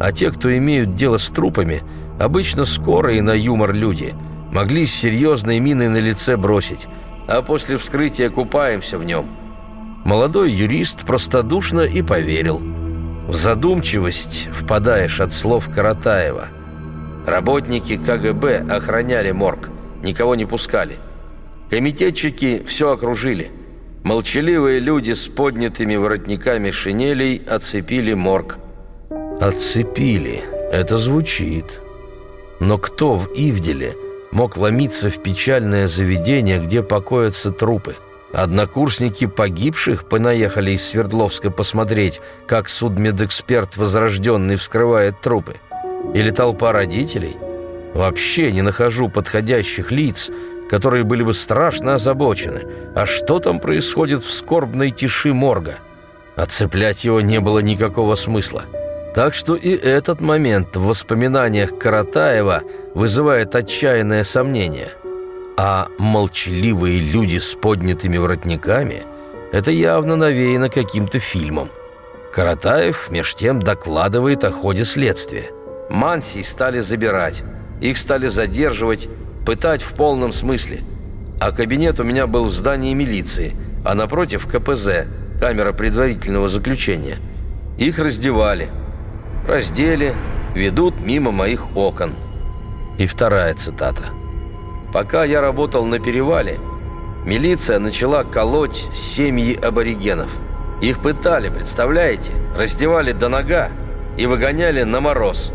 А 0.00 0.12
те, 0.12 0.30
кто 0.30 0.56
имеют 0.56 0.94
дело 0.94 1.16
с 1.16 1.28
трупами– 1.28 1.82
Обычно 2.20 2.66
скорые 2.66 3.22
на 3.22 3.30
юмор 3.30 3.72
люди 3.72 4.14
могли 4.52 4.84
с 4.84 4.92
серьезной 4.92 5.58
миной 5.58 5.88
на 5.88 5.96
лице 5.96 6.36
бросить, 6.36 6.86
а 7.26 7.40
после 7.40 7.78
вскрытия 7.78 8.28
купаемся 8.28 8.98
в 8.98 9.04
нем. 9.04 9.26
Молодой 10.04 10.52
юрист 10.52 11.06
простодушно 11.06 11.80
и 11.80 12.02
поверил. 12.02 12.60
В 13.26 13.34
задумчивость 13.34 14.50
впадаешь 14.52 15.18
от 15.18 15.32
слов 15.32 15.70
Каратаева. 15.74 16.48
Работники 17.26 17.96
КГБ 17.96 18.66
охраняли 18.68 19.30
морг, 19.30 19.70
никого 20.02 20.34
не 20.34 20.44
пускали. 20.44 20.98
Комитетчики 21.70 22.64
все 22.66 22.90
окружили. 22.90 23.52
Молчаливые 24.02 24.80
люди 24.80 25.12
с 25.12 25.28
поднятыми 25.28 25.94
воротниками 25.94 26.72
шинелей 26.72 27.40
оцепили 27.48 28.12
морг. 28.14 28.58
«Отцепили. 29.40 30.42
Это 30.72 30.96
звучит. 30.98 31.80
Но 32.58 32.76
кто 32.76 33.14
в 33.14 33.28
Ивделе 33.34 33.94
мог 34.32 34.56
ломиться 34.56 35.10
в 35.10 35.22
печальное 35.22 35.86
заведение, 35.86 36.58
где 36.58 36.82
покоятся 36.82 37.52
трупы? 37.52 37.96
Однокурсники 38.32 39.26
погибших 39.26 40.08
понаехали 40.08 40.72
из 40.72 40.84
Свердловска 40.84 41.50
посмотреть, 41.50 42.20
как 42.46 42.68
судмедэксперт 42.68 43.76
возрожденный 43.76 44.56
вскрывает 44.56 45.20
трупы? 45.20 45.54
Или 46.14 46.30
толпа 46.30 46.72
родителей? 46.72 47.36
Вообще 47.94 48.52
не 48.52 48.62
нахожу 48.62 49.08
подходящих 49.08 49.90
лиц, 49.90 50.30
которые 50.70 51.02
были 51.02 51.24
бы 51.24 51.34
страшно 51.34 51.94
озабочены. 51.94 52.62
А 52.94 53.04
что 53.04 53.40
там 53.40 53.58
происходит 53.58 54.22
в 54.22 54.30
скорбной 54.30 54.92
тиши 54.92 55.34
морга? 55.34 55.78
Отцеплять 56.36 57.04
его 57.04 57.20
не 57.20 57.40
было 57.40 57.58
никакого 57.58 58.14
смысла. 58.14 58.62
Так 59.12 59.34
что 59.34 59.56
и 59.56 59.70
этот 59.74 60.20
момент 60.20 60.76
в 60.76 60.86
воспоминаниях 60.86 61.76
Каратаева 61.76 62.62
вызывает 62.94 63.56
отчаянное 63.56 64.22
сомнение. 64.22 64.92
А 65.56 65.88
молчаливые 65.98 67.00
люди 67.00 67.38
с 67.38 67.56
поднятыми 67.56 68.18
воротниками– 68.18 69.02
это 69.52 69.72
явно 69.72 70.14
навеяно 70.14 70.68
каким-то 70.68 71.18
фильмом. 71.18 71.68
Каратаев 72.32 73.10
меж 73.10 73.34
тем 73.34 73.58
докладывает 73.58 74.44
о 74.44 74.52
ходе 74.52 74.84
следствия. 74.84 75.50
Мансий 75.90 76.44
стали 76.44 76.78
забирать, 76.78 77.42
их 77.80 77.98
стали 77.98 78.28
задерживать, 78.28 79.08
пытать 79.44 79.82
в 79.82 79.94
полном 79.94 80.32
смысле. 80.32 80.80
А 81.40 81.52
кабинет 81.52 82.00
у 82.00 82.04
меня 82.04 82.26
был 82.26 82.44
в 82.44 82.52
здании 82.52 82.94
милиции, 82.94 83.54
а 83.84 83.94
напротив 83.94 84.46
КПЗ, 84.46 85.06
камера 85.40 85.72
предварительного 85.72 86.48
заключения. 86.48 87.16
Их 87.78 87.98
раздевали– 87.98 88.68
раздели, 89.50 90.14
ведут 90.54 91.00
мимо 91.00 91.32
моих 91.32 91.76
окон. 91.76 92.14
И 92.98 93.06
вторая 93.06 93.54
цитата. 93.54 94.04
«Пока 94.92 95.24
я 95.24 95.40
работал 95.40 95.84
на 95.86 95.98
перевале, 95.98 96.58
милиция 97.24 97.78
начала 97.78 98.24
колоть 98.24 98.88
семьи 98.94 99.54
аборигенов. 99.54 100.30
Их 100.80 101.00
пытали, 101.00 101.48
представляете? 101.48 102.32
Раздевали 102.58 103.12
до 103.12 103.28
нога 103.28 103.68
и 104.16 104.26
выгоняли 104.26 104.82
на 104.82 105.00
мороз. 105.00 105.52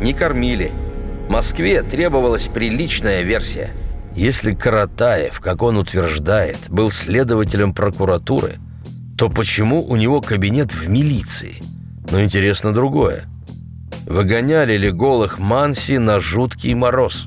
Не 0.00 0.12
кормили. 0.12 0.72
Москве 1.28 1.82
требовалась 1.82 2.48
приличная 2.48 3.22
версия. 3.22 3.70
Если 4.14 4.54
Каратаев, 4.54 5.40
как 5.40 5.62
он 5.62 5.76
утверждает, 5.76 6.58
был 6.68 6.90
следователем 6.90 7.74
прокуратуры, 7.74 8.56
то 9.18 9.28
почему 9.28 9.84
у 9.84 9.96
него 9.96 10.20
кабинет 10.20 10.72
в 10.72 10.88
милиции? 10.88 11.62
Но 12.10 12.22
интересно 12.22 12.72
другое. 12.72 13.24
Выгоняли 14.06 14.76
ли 14.76 14.90
голых 14.90 15.38
Манси 15.38 15.98
на 15.98 16.20
жуткий 16.20 16.74
мороз? 16.74 17.26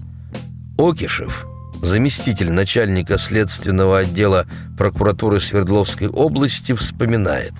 Окишев, 0.77 1.45
заместитель 1.81 2.51
начальника 2.51 3.17
следственного 3.17 3.99
отдела 3.99 4.45
прокуратуры 4.77 5.39
Свердловской 5.39 6.07
области, 6.07 6.73
вспоминает. 6.73 7.53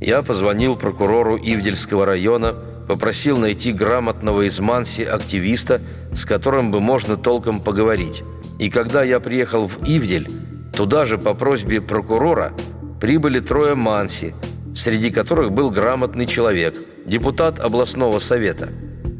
«Я 0.00 0.22
позвонил 0.22 0.74
прокурору 0.74 1.36
Ивдельского 1.36 2.06
района, 2.06 2.56
попросил 2.92 3.38
найти 3.38 3.72
грамотного 3.72 4.46
из 4.46 4.60
Манси 4.60 5.02
активиста, 5.02 5.80
с 6.12 6.24
которым 6.24 6.70
бы 6.70 6.80
можно 6.80 7.16
толком 7.16 7.60
поговорить. 7.60 8.22
И 8.58 8.70
когда 8.70 9.02
я 9.02 9.18
приехал 9.18 9.66
в 9.66 9.78
Ивдель, 9.86 10.30
туда 10.74 11.04
же 11.04 11.18
по 11.18 11.34
просьбе 11.34 11.80
прокурора 11.80 12.52
прибыли 13.00 13.40
трое 13.40 13.74
Манси– 13.74 14.34
среди 14.74 15.10
которых 15.10 15.52
был 15.52 15.70
грамотный 15.70 16.26
человек, 16.26 16.76
депутат 17.06 17.60
областного 17.60 18.18
совета. 18.18 18.68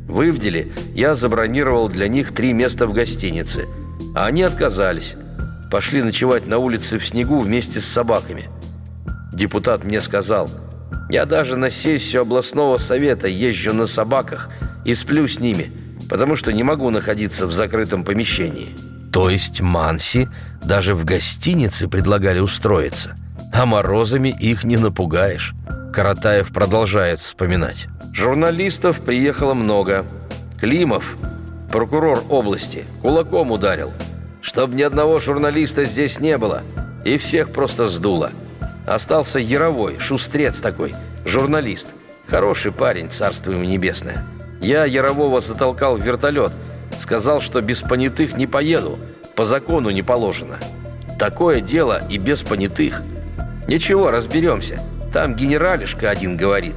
В 0.09 0.29
Ивделе 0.29 0.73
я 0.95 1.15
забронировал 1.15 1.89
для 1.89 2.09
них 2.09 2.33
три 2.33 2.53
места 2.53 2.87
в 2.87 2.93
гостинице, 2.93 3.67
а 4.15 4.27
они 4.27 4.43
отказались. 4.43 5.17
Пошли 5.71 6.03
ночевать 6.03 6.47
на 6.47 6.59
улице 6.59 6.99
в 6.99 7.07
снегу 7.07 7.41
вместе 7.41 7.81
с 7.81 7.85
собаками. 7.85 8.49
Депутат 9.33 9.85
мне 9.85 10.01
сказал, 10.01 10.51
я 11.13 11.25
даже 11.27 11.57
на 11.57 11.71
сессию 11.71 12.23
областного 12.23 12.77
совета 12.77 13.29
езжу 13.29 13.73
на 13.73 13.87
собаках 13.87 14.51
и 14.85 14.95
сплю 14.95 15.29
с 15.29 15.39
ними, 15.39 15.71
потому 16.11 16.35
что 16.35 16.53
не 16.53 16.65
могу 16.65 16.91
находиться 16.91 17.47
в 17.47 17.53
закрытом 17.53 18.05
помещении. 18.05 18.75
То 19.13 19.31
есть 19.31 19.61
Манси 19.61 20.29
даже 20.65 20.95
в 20.95 21.05
гостинице 21.05 21.87
предлагали 21.87 22.41
устроиться 22.41 23.17
а 23.53 23.67
морозами 23.67 24.35
их 24.41 24.65
не 24.65 24.77
напугаешь. 24.77 25.55
Каратаев 25.93 26.53
продолжает 26.53 27.21
вспоминать. 27.21 27.87
Журналистов 28.13 29.01
приехало 29.01 29.55
много. 29.55 30.07
Климов, 30.59 31.17
прокурор 31.71 32.23
области, 32.31 32.85
кулаком 33.03 33.51
ударил. 33.51 33.93
Чтоб 34.41 34.73
ни 34.73 34.83
одного 34.83 35.19
журналиста 35.19 35.85
здесь 35.85 36.19
не 36.19 36.39
было. 36.39 36.63
И 37.05 37.19
всех 37.19 37.53
просто 37.53 37.89
сдуло. 37.89 38.31
Остался 38.87 39.39
Яровой, 39.39 39.99
шустрец 39.99 40.61
такой, 40.61 40.95
журналист. 41.25 41.89
Хороший 42.27 42.73
парень, 42.73 43.11
царство 43.11 43.53
ему 43.53 43.65
небесное. 43.65 44.25
Я 44.61 44.85
Ярового 44.85 45.41
затолкал 45.41 45.97
в 45.97 46.03
вертолет. 46.03 46.53
Сказал, 46.99 47.41
что 47.41 47.61
без 47.61 47.81
понятых 47.81 48.37
не 48.37 48.47
поеду. 48.47 48.99
По 49.35 49.45
закону 49.45 49.91
не 49.91 50.03
положено. 50.03 50.59
Такое 51.19 51.61
дело 51.61 52.03
и 52.09 52.19
без 52.19 52.43
понятых– 52.43 53.03
«Ничего, 53.69 54.11
разберемся. 54.11 54.81
Там 55.13 55.37
генералишка 55.37 56.11
один 56.11 56.37
говорит. 56.37 56.75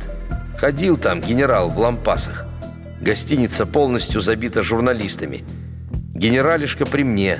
Ходил 0.58 0.98
там 0.98 1.20
генерал 1.20 1.70
в 1.70 1.80
лампасах. 1.80 2.46
Гостиница 3.02 3.65
полностью 3.65 4.22
забита 4.22 4.62
журналистами. 4.62 5.44
Генералишка 6.13 6.86
при 6.86 7.04
мне. 7.04 7.39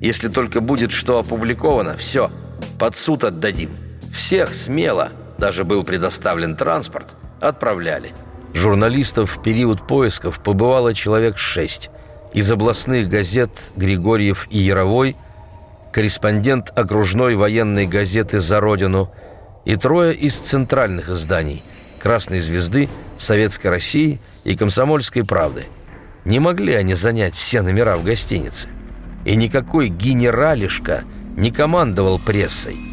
Если 0.00 0.28
только 0.28 0.60
будет 0.60 0.92
что 0.92 1.18
опубликовано, 1.18 1.96
все, 1.96 2.30
под 2.78 2.94
суд 2.96 3.24
отдадим. 3.24 3.70
Всех 4.12 4.54
смело, 4.54 5.08
даже 5.38 5.64
был 5.64 5.84
предоставлен 5.84 6.54
транспорт, 6.54 7.16
отправляли. 7.40 8.12
Журналистов 8.52 9.30
в 9.30 9.42
период 9.42 9.86
поисков 9.86 10.42
побывало 10.42 10.92
человек 10.92 11.38
шесть. 11.38 11.90
Из 12.34 12.50
областных 12.52 13.08
газет 13.08 13.50
«Григорьев» 13.74 14.46
и 14.50 14.58
«Яровой», 14.58 15.16
корреспондент 15.92 16.70
окружной 16.78 17.34
военной 17.34 17.86
газеты 17.86 18.40
«За 18.40 18.60
Родину» 18.60 19.12
и 19.64 19.76
трое 19.76 20.14
из 20.14 20.36
центральных 20.36 21.08
изданий 21.08 21.62
«Красной 21.98 22.40
звезды», 22.40 22.88
«Советской 23.16 23.68
России» 23.68 24.20
и 24.44 24.56
«Комсомольской 24.56 25.24
правды». 25.24 25.64
Не 26.26 26.38
могли 26.38 26.74
они 26.74 26.94
занять 26.94 27.34
все 27.34 27.62
номера 27.62 27.96
в 27.96 28.04
гостинице. 28.04 28.68
И 29.24 29.34
никакой 29.36 29.88
генералишка 29.88 31.04
не 31.36 31.50
командовал 31.50 32.18
прессой. 32.18 32.91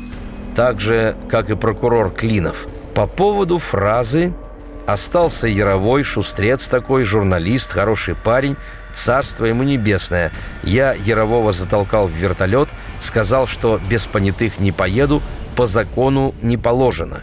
Так 0.60 0.82
же, 0.82 1.16
как 1.30 1.50
и 1.50 1.56
прокурор 1.56 2.12
Клинов. 2.12 2.68
По 2.94 3.08
поводу 3.08 3.60
фразы 3.60 4.34
Остался 4.86 5.48
Яровой, 5.48 6.04
шустрец 6.04 6.68
такой, 6.68 7.06
журналист, 7.06 7.72
хороший 7.72 8.14
парень, 8.14 8.58
царство 8.92 9.46
ему 9.46 9.64
небесное. 9.64 10.34
Я 10.64 10.92
Ярового 10.94 11.54
затолкал 11.54 12.08
в 12.08 12.12
вертолет, 12.12 12.68
сказал, 13.00 13.48
что 13.48 13.80
без 13.90 14.06
понятых 14.08 14.60
не 14.60 14.74
поеду, 14.74 15.22
по 15.56 15.66
закону 15.66 16.36
не 16.42 16.58
положено. 16.58 17.22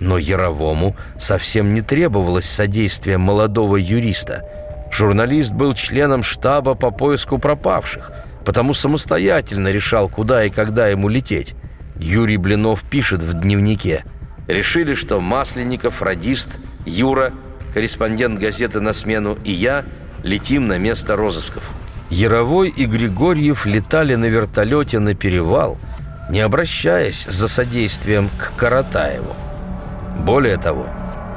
Но 0.00 0.18
Яровому 0.18 0.96
совсем 1.16 1.74
не 1.74 1.80
требовалось 1.80 2.50
содействия 2.50 3.18
молодого 3.18 3.76
юриста. 3.76 4.42
Журналист 4.90 5.52
был 5.52 5.74
членом 5.74 6.24
штаба 6.24 6.74
по 6.74 6.90
поиску 6.90 7.38
пропавших, 7.38 8.10
потому 8.44 8.74
самостоятельно 8.74 9.68
решал, 9.68 10.08
куда 10.08 10.44
и 10.44 10.50
когда 10.50 10.88
ему 10.88 11.08
лететь. 11.08 11.54
Юрий 11.98 12.36
Блинов 12.36 12.82
пишет 12.82 13.22
в 13.22 13.34
дневнике. 13.34 14.04
Решили, 14.48 14.94
что 14.94 15.20
Масленников, 15.20 16.02
радист– 16.02 16.50
Юра, 16.86 17.32
корреспондент 17.72 18.38
газеты 18.38 18.80
«На 18.80 18.92
смену» 18.92 19.38
и 19.44 19.52
я 19.52 19.84
летим 20.22 20.66
на 20.66 20.78
место 20.78 21.16
розысков. 21.16 21.62
Яровой 22.10 22.68
и 22.68 22.84
Григорьев 22.84 23.66
летали 23.66 24.14
на 24.14 24.26
вертолете 24.26 24.98
на 24.98 25.14
перевал, 25.14 25.78
не 26.30 26.40
обращаясь 26.40 27.24
за 27.24 27.48
содействием 27.48 28.28
к 28.38 28.52
Каратаеву. 28.56 29.34
Более 30.18 30.56
того, 30.56 30.86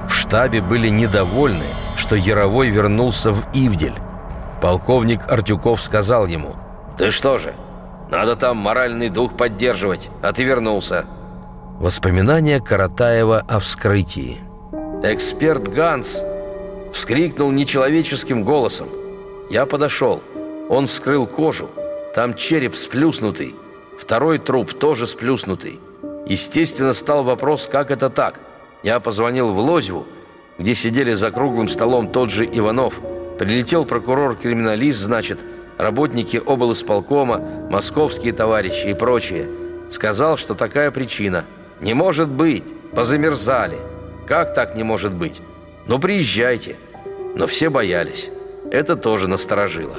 в 0.08 0.13
штабе 0.13 0.62
были 0.62 0.89
недовольны, 0.89 1.65
что 1.96 2.15
Яровой 2.15 2.70
вернулся 2.70 3.32
в 3.32 3.46
Ивдель. 3.54 3.96
Полковник 4.62 5.22
Артюков 5.32 5.82
сказал 5.82 6.28
ему, 6.28 6.56
«Ты 6.98 7.12
что 7.12 7.38
же, 7.38 7.54
надо 8.10 8.36
там 8.36 8.58
моральный 8.58 9.10
дух 9.10 9.38
поддерживать, 9.38 10.10
а 10.22 10.34
ты 10.34 10.43
вернулся». 10.43 11.06
Воспоминания 11.80 12.60
Каратаева 12.60 13.39
о 13.48 13.60
вскрытии– 13.60 14.39
Эксперт 15.04 15.67
Ганс 15.67 16.26
вскрикнул 16.91 17.52
нечеловеческим 17.52 18.43
голосом. 18.43 18.89
Я 19.52 19.67
подошел. 19.67 20.24
Он 20.70 20.88
вскрыл 20.88 21.28
кожу. 21.28 21.70
Там 22.15 22.34
череп 22.34 22.76
сплюснутый. 22.76 23.56
Второй 24.00 24.39
труп 24.39 24.74
тоже 24.74 25.06
сплюснутый. 25.06 25.80
Естественно, 26.26 26.93
стал 26.93 27.24
вопрос, 27.24 27.70
как 27.72 27.91
это 27.91 28.10
так. 28.10 28.39
Я 28.82 29.00
позвонил 29.00 29.52
в 29.52 29.60
Лозьву, 29.60 30.08
где 30.58 30.74
сидели 30.74 31.13
за 31.13 31.30
круглым 31.30 31.70
столом 31.70 32.12
тот 32.12 32.32
же 32.32 32.46
Иванов. 32.46 33.00
Прилетел 33.38 33.86
прокурор-криминалист, 33.86 35.00
значит, 35.00 35.46
работники 35.78 36.38
облсполкома, 36.38 37.40
московские 37.70 38.34
товарищи 38.34 38.88
и 38.88 38.94
прочие. 38.94 39.48
Сказал, 39.90 40.38
что 40.38 40.54
такая 40.54 40.92
причина. 40.92 41.46
Не 41.82 41.94
может 41.94 42.30
быть, 42.30 42.66
позамерзали. 42.94 43.78
Как 44.28 44.54
так 44.54 44.76
не 44.76 44.84
может 44.84 45.13
быть? 45.13 45.42
Ну, 45.88 46.00
приезжайте. 46.00 46.76
Но 47.36 47.48
все 47.48 47.70
боялись. 47.70 48.30
Это 48.72 48.96
тоже 48.96 49.30
насторожило. 49.30 49.96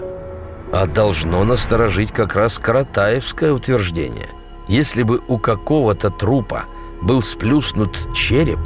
А 0.73 0.87
должно 0.87 1.45
насторожить 1.45 2.12
как 2.12 2.35
раз 2.35 2.59
Каратаевское 2.59 3.53
утверждение. 3.53 4.29
Если 4.69 5.03
бы 5.03 5.23
у 5.29 5.38
какого-то 5.38 6.11
трупа 6.11 6.64
был 7.01 7.23
сплюснут 7.23 7.97
череп, 8.14 8.59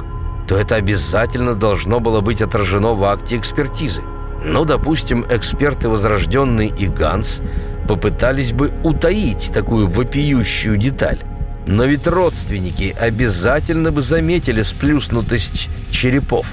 то 0.49 0.57
это 0.57 0.75
обязательно 0.75 1.55
должно 1.55 2.01
было 2.01 2.21
быть 2.21 2.43
отражено 2.43 2.95
в 2.95 3.05
акте 3.05 3.37
экспертизы. 3.37 4.03
Ну, 4.45 4.65
допустим, 4.65 5.25
эксперты 5.31 5.89
Возрожденный 5.89 6.69
и 6.69 6.89
Ганс 6.89 7.41
попытались 7.89 8.53
бы 8.53 8.73
утаить 8.83 9.51
такую 9.53 9.89
вопиющую 9.89 10.77
деталь. 10.77 11.19
Но 11.67 11.85
ведь 11.85 12.07
родственники 12.07 12.95
обязательно 12.99 13.93
бы 13.93 14.03
заметили 14.03 14.63
сплюснутость 14.63 15.69
черепов. 15.91 16.47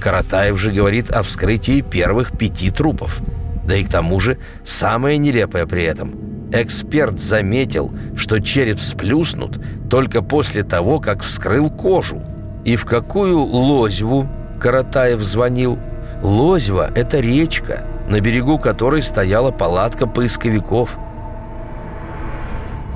Каратаев 0.00 0.58
же 0.58 0.72
говорит 0.72 1.10
о 1.10 1.22
вскрытии 1.22 1.82
первых 1.82 2.36
пяти 2.36 2.70
трупов. 2.70 3.20
Да 3.64 3.76
и 3.76 3.84
к 3.84 3.90
тому 3.90 4.20
же, 4.20 4.38
самое 4.64 5.18
нелепое 5.18 5.66
при 5.66 5.84
этом– 5.84 6.14
эксперт 6.52 7.18
заметил, 7.18 7.92
что 8.16 8.40
череп 8.40 8.80
сплюснут 8.80 9.60
только 9.90 10.22
после 10.22 10.62
того, 10.62 11.00
как 11.00 11.22
вскрыл 11.22 11.70
кожу. 11.70 12.22
И 12.64 12.76
в 12.76 12.84
какую 12.84 13.40
лозьву 13.40 14.28
Каратаев 14.60 15.20
звонил? 15.22 15.78
Лозьва– 16.22 16.90
это 16.94 17.20
речка, 17.20 17.84
на 18.08 18.20
берегу 18.20 18.58
которой 18.58 19.02
стояла 19.02 19.50
палатка 19.50 20.06
поисковиков– 20.06 20.98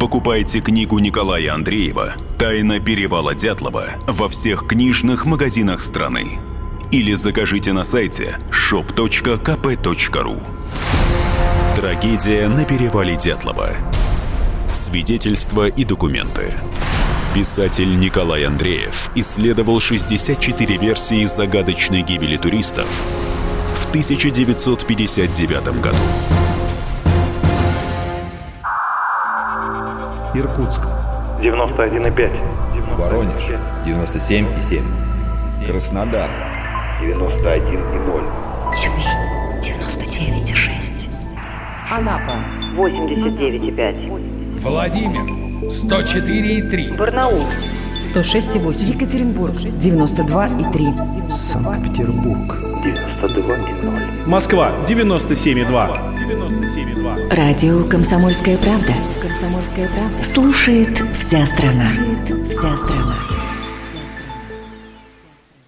Покупайте 0.00 0.60
книгу 0.60 0.98
Николая 0.98 1.52
Андреева 1.52 2.14
«Тайна 2.38 2.80
перевала 2.80 3.34
Дятлова» 3.34 3.90
во 4.06 4.30
всех 4.30 4.66
книжных 4.66 5.26
магазинах 5.26 5.82
страны. 5.82 6.38
Или 6.90 7.12
закажите 7.12 7.74
на 7.74 7.84
сайте 7.84 8.38
shop.kp.ru 8.50 10.42
Трагедия 11.76 12.48
на 12.48 12.64
перевале 12.64 13.16
Дятлова. 13.16 13.72
Свидетельства 14.72 15.68
и 15.68 15.84
документы. 15.84 16.54
Писатель 17.34 17.96
Николай 17.96 18.44
Андреев 18.44 19.08
исследовал 19.14 19.78
64 19.78 20.76
версии 20.78 21.24
загадочной 21.24 22.02
гибели 22.02 22.36
туристов 22.36 22.88
в 23.76 23.88
1959 23.90 25.80
году. 25.80 25.96
Иркутск. 30.34 30.80
91,5. 31.40 32.96
Воронеж. 32.96 33.44
97,7. 33.86 34.82
Краснодар. 35.68 36.28
91,0. 37.00 38.24
Тюмень. 38.74 39.06
99,6. 39.60 41.08
Анапа. 41.88 42.40
89,5. 42.74 44.58
Владимир. 44.60 45.49
104,3. 45.68 46.96
Барнаул. 46.96 47.46
106,8. 48.00 48.94
Екатеринбург. 48.94 49.54
92,3. 49.54 51.30
Санкт-Петербург. 51.30 52.58
92,0. 52.82 54.28
Москва. 54.28 54.72
97,2. 54.86 55.98
97,2. 56.16 57.34
Радио 57.34 57.84
«Комсомольская 57.84 58.56
правда». 58.56 58.94
«Комсомольская 59.20 59.88
правда». 59.88 60.24
Слушает 60.24 61.02
вся 61.18 61.44
страна. 61.46 61.90
Слушает 61.94 62.48
вся 62.48 62.76
страна. 62.76 63.39